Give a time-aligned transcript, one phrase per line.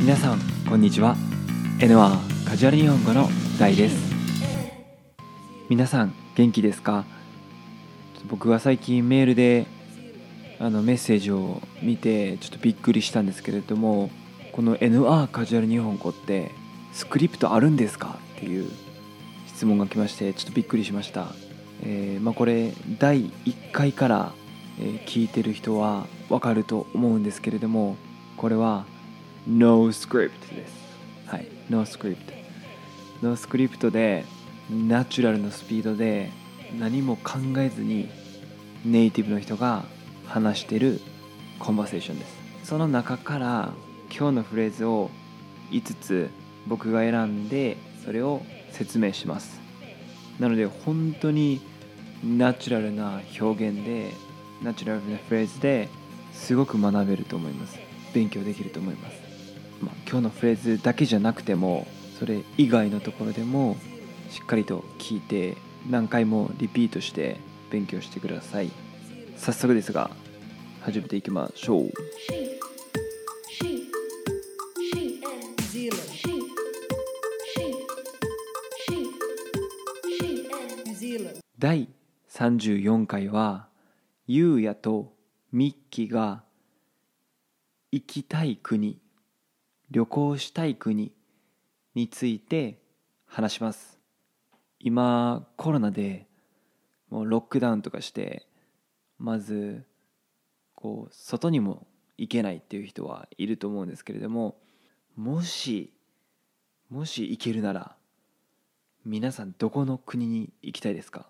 [0.00, 1.14] 皆さんこんにちは。
[1.78, 4.14] N1 カジュアル日本語の大です。
[5.68, 7.04] 皆さん元気ですか？
[8.26, 9.66] 僕は最近メールで
[10.58, 14.08] あのメッセージを見てちょっとびっくりしたんですけれども
[14.52, 16.50] この NR カジュアル日本語って
[16.94, 18.18] スクリプトあるんですか？
[18.36, 18.70] っていう
[19.48, 21.26] 質問が来ましてちょっとびっくりしました、
[21.82, 24.32] えーまあ、これ第1回から、
[25.04, 27.96] 聞いてる人はわかると思うんですけれども
[28.38, 28.86] これは
[29.46, 30.72] No script です。
[31.26, 32.16] はい No script
[33.22, 34.24] No script で
[34.70, 36.30] ナチュラルなスピードで
[36.78, 38.08] 何も考えずに
[38.84, 39.84] ネイティブの人が
[40.26, 41.00] 話してる
[41.58, 42.38] コンバセーションです。
[42.64, 43.72] その中から
[44.16, 45.10] 今日のフレーズを
[45.70, 46.30] 5つ
[46.66, 49.60] 僕が選んでそれを説明します。
[50.38, 51.60] なので本当に
[52.24, 54.10] ナチュラルな表現で
[54.62, 55.88] ナチュラルなフレーズで
[56.32, 57.78] すごく学べると思います。
[58.12, 59.14] 勉強できると思います、
[59.80, 61.86] まあ、今日のフレーズだけじゃなくても
[62.18, 63.76] それ以外のところでも
[64.30, 65.56] しっかりと聞いて
[65.88, 67.38] 何回もリピートして
[67.70, 68.70] 勉強してください。
[69.36, 70.10] 早速ですが
[70.82, 71.90] 始めていきましょう。
[81.58, 81.88] 第
[82.30, 83.68] 34回は
[84.26, 85.12] ゆうやと
[85.52, 86.42] ミッキーが
[87.92, 88.98] 行きたい国。
[89.90, 91.12] 旅行したい国
[91.96, 92.78] について
[93.26, 93.98] 話します。
[94.78, 96.28] 今コロナで
[97.10, 98.46] もうロックダウンとかして
[99.18, 99.84] まず
[100.76, 104.58] こう外にも行けないっていう人はいると思うんですけれども
[105.16, 105.92] もし
[106.88, 107.96] もし行けるなら
[109.04, 111.26] 皆さんどこの国に行きたいですか？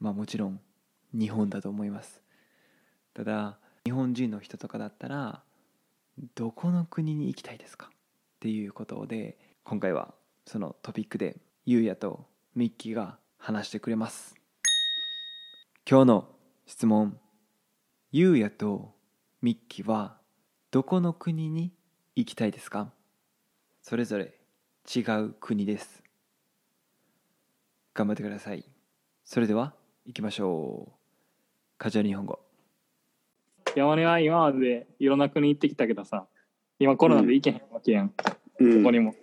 [0.00, 0.60] まあもちろん
[1.14, 2.20] 日本だと思います。
[3.14, 5.42] ただ日本人の人とかだったら
[6.34, 7.90] どこの国に行きたいですかっ
[8.40, 10.14] ていうことで今回は
[10.46, 14.34] そのトピックでゆうやとミッキーが話してくれます。
[15.88, 16.28] 今日の
[16.66, 17.18] 質問。
[18.12, 18.94] ゆうやと
[19.42, 20.16] ミッキーは
[20.70, 21.72] どこの国に
[22.14, 22.90] 行きたいですか？
[23.82, 24.34] それぞれ
[24.94, 26.02] 違う国です。
[27.92, 28.64] 頑張ってください。
[29.24, 29.74] それでは
[30.06, 30.92] 行きましょう。
[31.78, 32.45] カジュアル日本語。
[33.76, 36.26] 山根は今までいろんな国行ってきたけどさ、
[36.78, 38.14] 今コロナで行けへんわけやん、
[38.58, 39.14] うんここにも。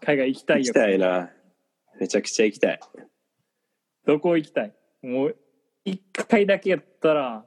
[0.00, 0.74] 海外行きたいよ行き。
[0.74, 1.28] たいな。
[1.98, 2.80] めちゃくちゃ行きたい。
[4.06, 4.74] どこ行きたい？
[5.02, 5.36] もう、
[5.84, 7.44] 一回だけやったら、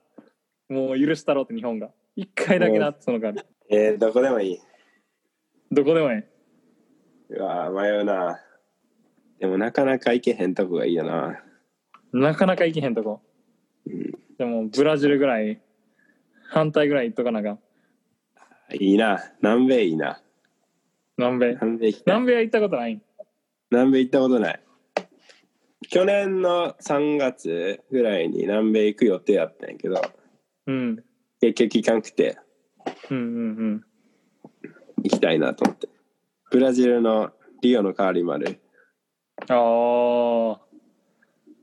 [0.67, 1.91] もう許したろうって日本が。
[2.17, 3.47] 一回だけなってその代わり。
[3.69, 4.59] えー、どこでもいい。
[5.71, 6.27] どこでもえ
[7.29, 8.37] うわ迷うな。
[9.39, 11.41] でもなかなか行けへんとこがいいよな。
[12.13, 12.17] え。
[12.17, 13.21] なかなか行けへんとこ。
[13.87, 15.61] うん、でも、ブラジルぐらい、
[16.49, 17.59] 反対ぐらい行っとかなあかん。
[18.79, 19.23] いいな。
[19.41, 20.21] 南米いいな。
[21.17, 21.53] 南米。
[21.53, 21.93] 南米。
[22.05, 23.01] 南米は行ったことないん？
[23.71, 24.61] 南米行ったことない。
[25.89, 30.01] 去年の3月ぐらいに南米行く予定やったんやけど、
[30.67, 31.03] うん。
[31.41, 32.37] 結局行かんくて
[33.11, 33.27] うんうんう
[33.65, 33.85] ん。
[35.03, 35.87] 行きたいなと思って。
[36.49, 38.59] ブラジルのリオの代わりまで
[39.49, 40.59] ああ。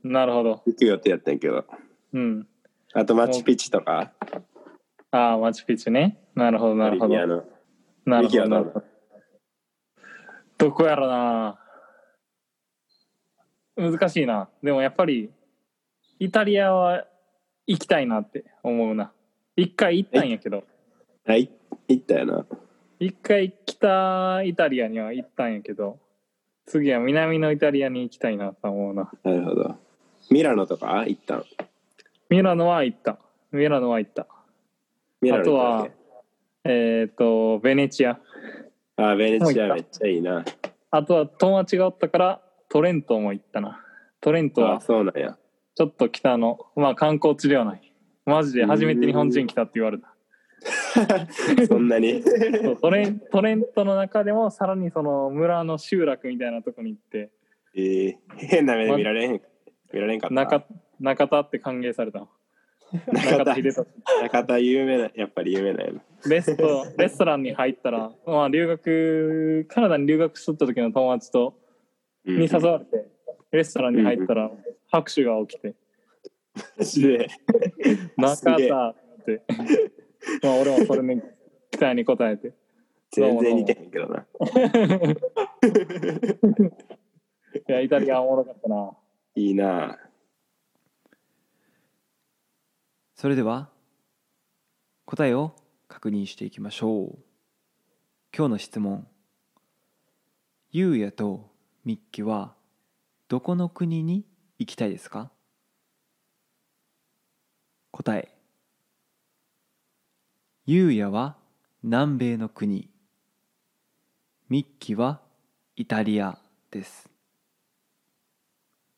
[0.03, 0.61] なるほど。
[0.65, 1.65] 行く予定やったんやけど、
[2.13, 2.47] うん。
[2.93, 4.13] あとマチュピチュとか、
[5.15, 6.17] ああ、マチュピチュね。
[6.33, 7.45] なるほど、なるほどなるほど。
[8.05, 8.35] なるほ
[8.73, 8.83] ど
[10.57, 11.59] どこやろな。
[13.75, 14.49] 難しいな。
[14.63, 15.29] でもやっぱり、
[16.17, 17.05] イタリアは
[17.67, 19.11] 行きたいなって思うな。
[19.55, 20.63] 一回行ったんやけど、
[21.27, 21.51] はい、
[21.87, 22.45] 行ったよな。
[22.99, 25.99] 一回北イタリアには行ったんやけど、
[26.65, 29.11] 次は南のイタリアに行きたいなと思うな。
[29.23, 29.75] なるほど。
[30.31, 31.45] ミラノとか行ったん？
[32.29, 33.19] ミラノは行った。
[33.51, 34.25] ミラノは行った。
[35.31, 35.89] あとは
[36.65, 38.19] えっ、と、ベネチア。
[38.95, 40.45] あ、ベネチアめっちゃいいな。
[40.91, 43.81] あとは友達がおったから、トレントも行ったな。
[44.21, 45.37] トレントあ、はそうなんや。
[45.75, 47.93] ちょっと北の、まあ観光地ではない。
[48.25, 50.13] マジで初めて日本人来たって言われた。
[51.67, 52.23] そんなに？
[52.81, 57.31] トレントレントの中でもさらにその村の集落みたいなとこに行って、
[57.75, 59.41] えー、変な目で見られへん。
[59.91, 60.33] 見られんかった。
[60.33, 60.63] 中
[61.01, 62.25] 中田って歓迎された。
[62.91, 63.87] 中田中田秀俊。
[64.21, 65.91] 中田有名な、やっぱり有名なや
[66.25, 71.55] レストレストランに入ったら、まあ留学、カナダに留学しとった時の友達と、
[72.25, 73.05] うんに誘われて、
[73.51, 74.49] レストランに入ったら
[74.89, 75.75] 拍手が起きて、
[76.77, 77.27] マジで。
[78.15, 78.95] 中田っ
[79.25, 79.41] て。
[80.41, 81.21] まあ俺もそれに
[81.71, 82.53] 期待に応えて。
[83.11, 84.25] 全然似てへんけどな。
[87.69, 88.91] いや、イタリアおもろかったな。
[89.35, 89.99] いいな。
[93.23, 93.69] それでは
[95.05, 95.55] 答えを
[95.87, 97.19] 確認していきましょう。
[98.37, 99.07] 今日の質問。
[100.73, 101.49] ゆうやと
[101.85, 102.53] ミッキは
[103.29, 104.25] どこの国に
[104.59, 105.31] 行きたいですか？
[107.91, 108.35] 答え。
[110.65, 111.37] ゆうやは
[111.81, 112.89] 南米の国。
[114.49, 115.21] ミッキーは
[115.77, 116.37] イタリア
[116.71, 117.09] です。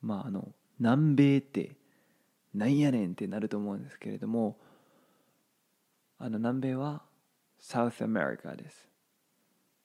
[0.01, 0.47] まああの
[0.79, 1.75] 南米って
[2.55, 4.57] なんやねんってなると思うんですけれども
[6.17, 7.01] あの南米は
[7.59, 8.87] South America です。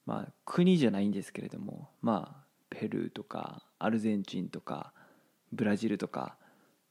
[0.07, 4.93] まあ国じゃないんですけれどもまあペルーとかアルゼンチンとか
[5.53, 6.37] ブラジルとか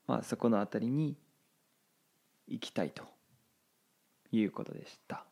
[0.07, 1.17] まあそこの辺りに
[2.47, 3.03] 行きたいと
[4.31, 5.25] いうことでした。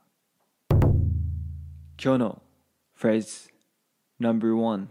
[2.01, 2.41] 今日の
[2.93, 3.49] フレーズ
[4.19, 4.85] No.1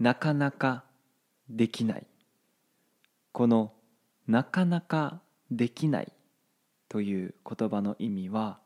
[0.00, 0.84] なかなか
[1.48, 2.06] できない。
[3.32, 3.72] この
[4.26, 6.12] なかなかできない
[6.88, 8.58] という言葉の意味は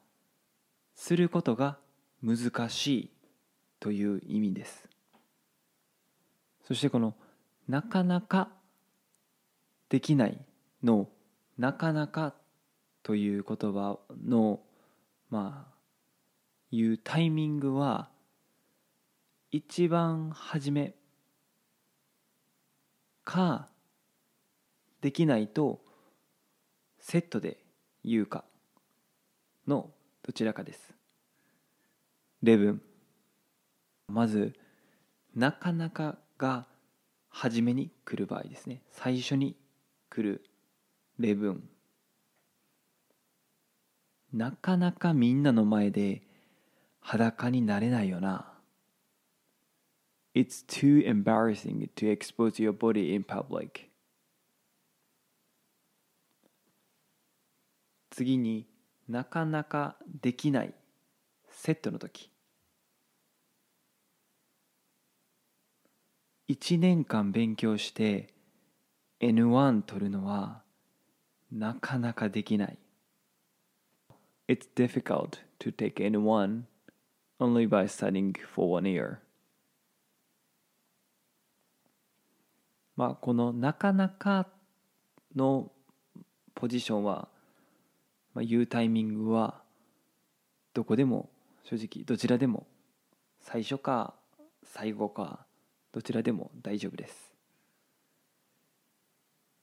[0.95, 1.79] することが
[2.23, 3.11] 難しい
[3.81, 4.89] という意味です。
[6.65, 7.15] そしてこの
[7.69, 8.49] なかなか
[9.89, 10.39] できない
[10.83, 11.09] の
[11.57, 12.35] なかなか
[13.03, 14.61] という言葉の
[15.31, 15.75] まあ
[16.71, 18.11] 言うタイミングは
[19.51, 20.95] 一番初め
[23.25, 23.69] か
[25.01, 25.81] できないと
[26.99, 27.59] セットで
[28.05, 28.45] 言うか？
[29.67, 29.91] の
[30.23, 30.95] どちらかです。
[32.43, 32.81] 例文
[34.09, 34.55] まず
[35.35, 36.67] なかなかが
[37.29, 38.83] 初めに来る場合ですね。
[38.91, 39.57] 最初に
[40.11, 40.45] 来る
[41.19, 41.63] 例文
[44.33, 46.23] なかなかみんなの前で
[47.01, 48.53] 裸になれないよな。
[50.35, 53.89] It's too embarrassing to expose your body in public.
[58.19, 58.67] 次に
[59.09, 60.75] なかなかできない
[61.51, 62.33] セットの時。
[66.49, 68.35] 1年間勉強して
[69.21, 70.63] N1 取るのは
[71.53, 72.79] なかなかできない。
[74.49, 76.63] It's difficult to take N1
[77.39, 79.19] only by studying for one year.
[82.97, 84.49] まあこのなかなか
[85.37, 85.71] の
[86.57, 87.29] ポジションは
[88.39, 89.63] まあ、言うタイミングは
[90.73, 91.29] どこでも
[91.65, 92.69] 正直どちらでも
[93.41, 94.15] 最初か
[94.63, 95.45] 最後か
[95.91, 97.35] どちらでも大丈夫です。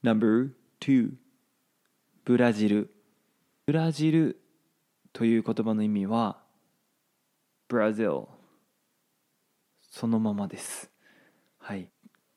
[0.03, 1.11] No.2
[2.25, 2.91] ブラジル。
[3.65, 4.41] ブラジル
[5.13, 6.41] という言葉の意味は
[7.69, 8.23] ブラジル。
[9.89, 10.91] そのままです。
[11.59, 11.87] はい。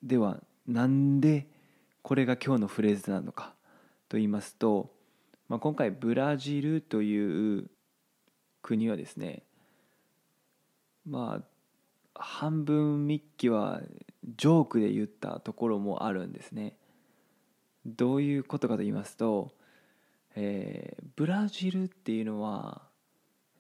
[0.04, 0.38] では
[0.68, 1.48] なんで
[2.02, 3.54] これが今日のフレーズなのか
[4.08, 4.96] と言いますと
[5.48, 7.70] まあ、今回ブラジルという
[8.62, 9.42] 国はですね
[11.06, 11.58] まあ
[12.14, 13.80] 半分ミッキーは
[14.36, 16.76] ジョークで言ったところもあるんですね。
[17.86, 19.52] どういうことかと言いますと、
[20.34, 22.82] えー、ブラジルっていうのは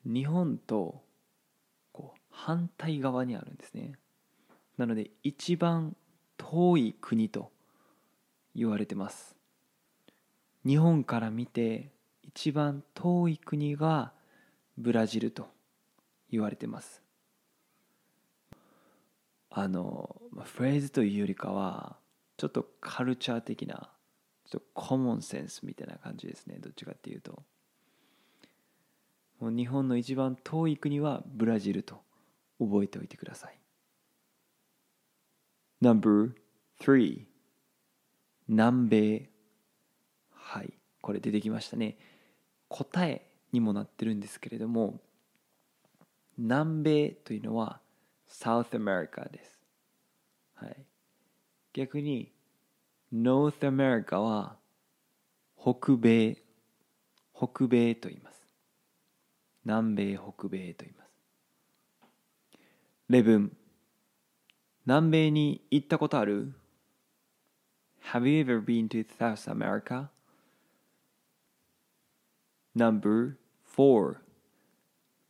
[0.04, 1.02] 日本と
[1.92, 3.92] こう反対側にあるんですね。
[4.76, 5.96] なので一番
[6.36, 7.50] 遠い国と
[8.54, 9.37] 言われてます。
[10.66, 11.90] 日本から見て
[12.22, 14.12] 一番遠い国が
[14.76, 15.48] ブラジルと
[16.30, 17.02] 言われてます。
[19.50, 21.96] あのフレーズというよりかは
[22.36, 23.90] ちょっとカルチャー的な
[24.48, 27.42] ちょっとコモンセンスみたいな感じですねどっちかっていうと。
[29.40, 32.00] もう日本の一番遠い国はブラジルと
[32.58, 33.58] 覚えておいてください。
[35.80, 37.24] No.3
[38.48, 39.37] 南米。
[40.48, 41.98] はいこれ出てきましたね。
[42.68, 44.98] 答えにもなってるんですけれども
[46.38, 47.80] 南米というのは
[48.26, 49.58] South America です、
[50.54, 50.76] はい、
[51.74, 52.32] 逆に
[53.12, 54.56] North America は
[55.58, 56.38] 北米
[57.34, 58.40] 北米と言います。
[59.66, 61.10] 南米北米と言います。
[63.10, 63.56] レブン
[64.86, 66.54] 南米に行ったことある
[68.12, 70.08] ？Have you ever been to South America?
[72.78, 73.34] Number
[73.76, 74.18] 4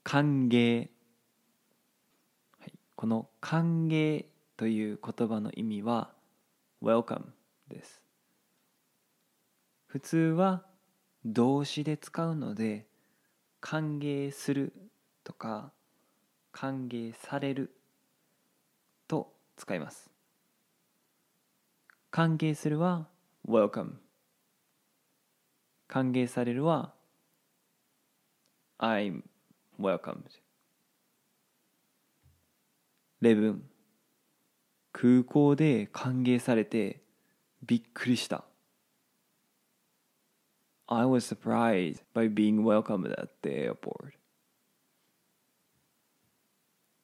[0.04, 0.88] 歓迎、
[2.58, 4.26] はい、この歓迎
[4.58, 6.10] という言葉の意味は
[6.82, 7.22] welcome
[7.68, 8.02] です。
[9.86, 10.66] 普通は
[11.24, 12.86] 動詞で使うので
[13.62, 14.74] 歓迎する
[15.24, 15.72] とか
[16.52, 17.74] 歓迎される
[19.06, 20.10] と使います。
[22.10, 23.08] 歓迎するは
[23.48, 23.92] welcome
[25.86, 26.97] 歓迎されるは
[28.80, 29.22] I'm
[29.80, 30.22] welcomed
[33.20, 33.62] レブン
[34.92, 37.00] 空港で歓迎されて
[37.66, 38.44] びっくりした
[40.86, 44.14] I was surprised by being welcomed at the airport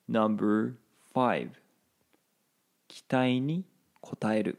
[0.09, 0.75] Number
[1.15, 1.51] 5
[2.87, 3.65] 期待に
[4.03, 4.59] 応える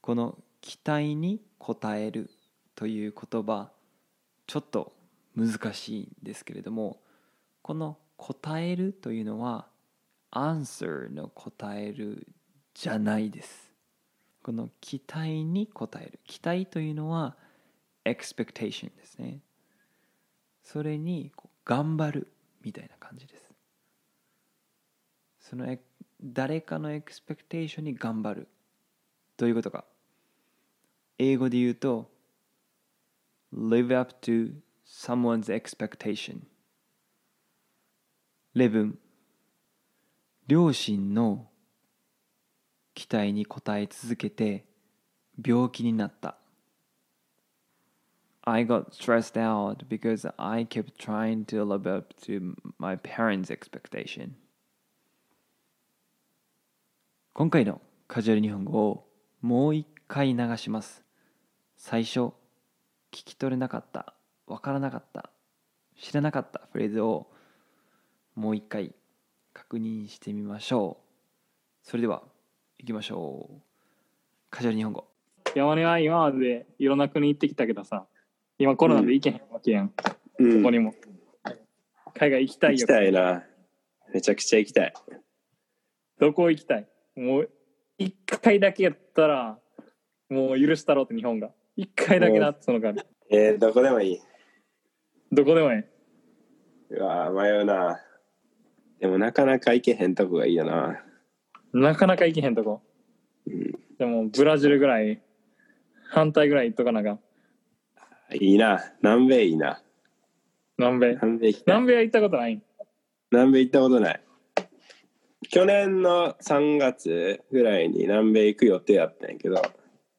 [0.00, 2.30] この期待に応える
[2.74, 3.70] という言葉
[4.52, 4.92] ちょっと
[5.34, 7.00] 難しいんですけれども
[7.62, 9.66] この答えるというのは
[10.30, 12.26] answer の答える
[12.74, 13.72] じゃないです。
[14.42, 16.20] この期待に応える。
[16.26, 17.34] 期待というのは
[18.04, 19.40] expectation ですね。
[20.62, 21.32] それに
[21.64, 22.28] 頑張る
[22.62, 23.54] みたいな感じです。
[25.40, 25.78] その
[26.22, 28.48] 誰かのエクスペクテーションに頑張る。
[29.38, 29.86] どういうことか。
[31.16, 32.11] 英語で言うと
[33.52, 34.54] live up to
[34.86, 36.40] someone's expectation
[38.54, 38.98] レブン
[40.46, 41.48] 両親の
[42.94, 44.64] 期待に応え続けて
[45.44, 46.36] 病気になった
[48.44, 54.32] I got stressed out because I kept trying to live up to my parents' expectation
[57.34, 59.06] 今回のカジュアル日本語を
[59.40, 61.02] もう一回流します
[61.76, 62.32] 最初
[63.12, 64.14] 聞き取れなかった
[64.46, 65.30] わからなかった
[66.00, 67.28] 知らなかったフレーズを
[68.34, 68.94] もう一回
[69.52, 70.98] 確認してみましょ
[71.84, 72.22] うそれでは
[72.78, 73.60] 行きましょう
[74.50, 75.06] カジュアル日本語
[75.54, 78.06] 山根は今までいろんな国行ってきたけどさ、
[78.58, 79.90] 今コロナで行けへんわけやん。
[79.90, 79.94] こ
[80.38, 80.94] うんこにも。
[82.14, 82.86] 海外行きたいよ行き。
[82.86, 83.44] たいな。
[84.14, 84.94] めちゃくちゃ行きたい。
[86.18, 86.88] どこ行きたい？
[87.16, 87.50] もう、
[87.98, 89.58] 一回だけやったら、
[90.30, 91.50] もう許したろうって日本が。
[91.82, 93.02] 一回だけなってその感じ。
[93.28, 94.20] えー、どこでもいい。
[95.32, 95.88] どこでもえ
[96.90, 98.00] うわ迷うな。
[99.00, 101.00] でもなかなか行けへんとこがいいよな。
[101.74, 101.76] え。
[101.76, 102.82] なかなか行けへんとこ。
[103.48, 105.20] うん、でも、ブラジルぐらい、
[106.10, 107.20] 反対ぐらい行っとかなあかん。
[108.34, 108.92] いいな。
[109.02, 109.82] 南米いいな。
[110.78, 111.14] 南米。
[111.14, 112.62] 南米南米は行ったことないん？
[113.32, 114.22] 南米行ったことない。
[115.48, 119.60] 去年の3月ぐらいに南米行く予定やったんやけど、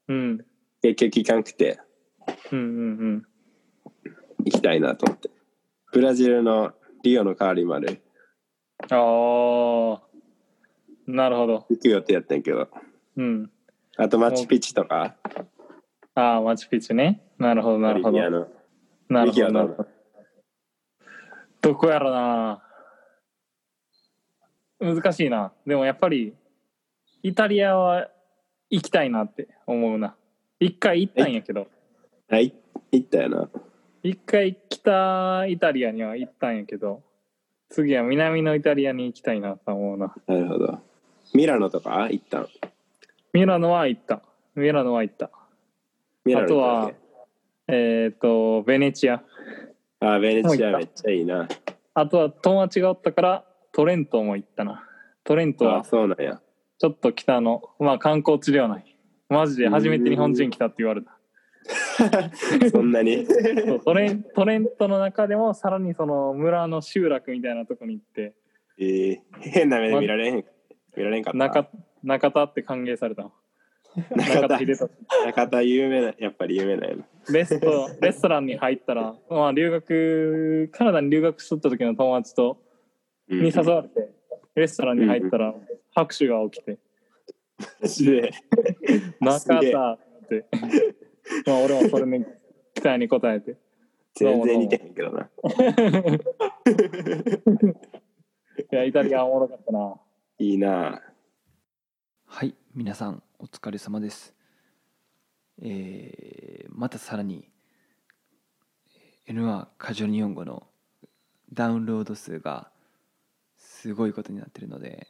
[0.10, 0.46] うん。
[0.84, 1.80] 結局行かんくて
[2.52, 2.70] うんうんう
[3.16, 3.26] ん。
[4.44, 5.30] 行きたいなと思って。
[5.94, 6.74] ブラジルの
[7.04, 8.02] リオの代わりまで
[8.92, 10.02] ああ。
[11.08, 11.66] なるほど。
[11.70, 12.68] 行く予定やったんやけど、
[13.16, 13.50] うん。
[13.96, 15.16] あとマチュピチュとか、
[16.16, 17.22] ああ、マチュピチュね。
[17.38, 18.12] なるほど、なるほど。
[18.12, 18.48] ボリビアの
[19.08, 19.90] なるほど、なるほど。
[21.62, 22.62] どこやろな。
[24.80, 25.54] 難しいな。
[25.66, 26.36] でもやっぱり、
[27.22, 28.10] イタリアは
[28.70, 30.16] 行きたいなって思うな。
[30.64, 31.68] 一回行ったんやけど、
[32.30, 32.54] はい、
[32.92, 33.50] 行ったよな。
[34.02, 37.04] 一回北イタリアには行ったんやけど、
[37.70, 40.16] 次は南のイタリアに行きたいなと思うな。
[40.26, 40.80] なるほど。
[41.34, 42.48] ミラノとか行ったん？
[43.34, 44.22] ミラノは行った。
[44.56, 45.26] ミラノは行った。
[45.26, 46.92] あとは、
[47.68, 49.22] えっ、と、ベネチア。
[50.00, 51.50] あ、ベネチアめっちゃいいな。
[51.94, 54.88] あとは友達がおったから、トレントも行ったな。
[55.26, 56.40] トレントあ、はそうなんや。
[56.78, 58.93] ちょっと北の、まあ観光地ではない。
[59.34, 61.18] マジで初めて日本人来たって言われた。
[62.72, 63.26] そんなに。
[63.26, 68.34] そうトレントレントの中でもさらにその村の集落みたいなとこに行って、
[68.78, 70.46] えー、変な目で見られへん、
[70.96, 71.38] 見られんかった？
[71.38, 71.70] 中
[72.04, 73.32] 中田って歓迎されたの。
[74.16, 74.90] 中中田田秀俊。
[75.26, 77.06] 中田有名な、やっぱり有名なやな。
[77.32, 82.58] レストレストランに入ったら、まあ留学、カナダに留学しとった時の友達と
[83.30, 84.10] うんに誘われて、
[84.56, 85.54] レストランに入ったら
[85.96, 86.80] 拍手が起きて、
[87.82, 88.32] マジで。
[89.20, 90.46] 中田って。
[91.46, 92.26] まあ俺もそれに
[92.74, 93.58] 期待に応えて。
[94.16, 95.30] 全然似てへんけどな。
[98.72, 100.00] いや、イタリアおもろかったな。
[100.38, 101.02] いいな。
[102.36, 104.34] はい皆さんお疲れ様です
[105.62, 107.48] えーまたさらに
[109.30, 110.64] N1 カジュアル日本語の
[111.54, 112.72] ダウンロード数が
[113.56, 115.10] すごいことになってるので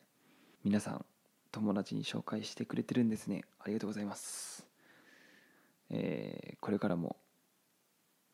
[0.65, 1.05] 皆さん
[1.53, 3.43] 友達に紹介してくれてるんですね。
[3.60, 4.67] ありがとうございます。
[5.89, 7.17] えーこれからも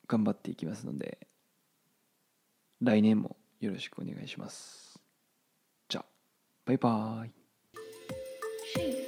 [0.08, 1.18] 頑張っていきますので
[2.80, 5.00] 来年もよろしくお願いします。
[5.90, 6.06] じゃあ
[6.66, 8.99] バイバーイ